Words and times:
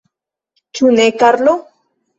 Ĉu 0.79 0.91
ne, 0.97 1.07
Karlo? 1.21 1.59